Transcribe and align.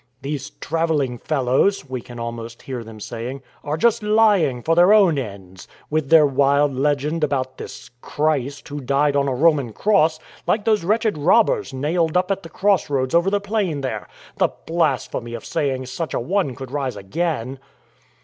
"Jhese 0.23 0.53
travelling 0.59 1.19
fellows," 1.19 1.87
we 1.87 2.01
can 2.01 2.17
almost 2.19 2.63
hear 2.63 2.77
WORSHIPPED 2.77 2.89
AND 2.89 3.03
STONED 3.03 3.25
143 3.61 3.69
them 3.69 3.71
saying, 3.71 3.71
*' 3.71 3.71
are 3.71 3.77
just 3.77 4.01
lying 4.01 4.63
for 4.63 4.73
their 4.73 4.93
own 4.93 5.19
ends, 5.19 5.67
with 5.91 6.09
their 6.09 6.25
wild 6.25 6.73
legend 6.73 7.23
about 7.23 7.59
this 7.59 7.91
Christ, 8.01 8.67
Who 8.69 8.81
died 8.81 9.15
on 9.15 9.27
a 9.27 9.35
Roman 9.35 9.71
cross, 9.73 10.17
like 10.47 10.65
those 10.65 10.83
wretched 10.83 11.19
robbers 11.19 11.71
nailed 11.71 12.17
up 12.17 12.31
at 12.31 12.41
the 12.41 12.49
cross 12.49 12.89
roads 12.89 13.13
over 13.13 13.29
the 13.29 13.39
plain 13.39 13.81
there. 13.81 14.07
The 14.37 14.49
blas 14.65 15.07
phemy 15.07 15.37
of 15.37 15.45
saying 15.45 15.85
such 15.85 16.15
a 16.15 16.19
one 16.19 16.55
could 16.55 16.71
rise 16.71 16.95
again 16.95 17.59